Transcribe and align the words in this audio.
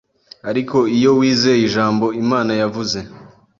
ariko 0.49 0.77
iyo 0.97 1.11
wizeye 1.19 1.61
ijambo 1.67 2.05
Imana 2.23 2.51
yavuze 2.61 2.99